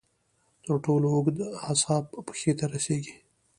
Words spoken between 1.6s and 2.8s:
اعصاب پښې ته